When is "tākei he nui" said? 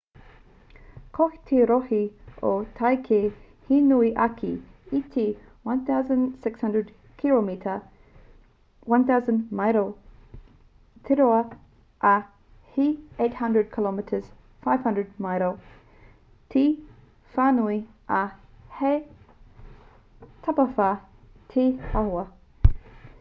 2.77-4.07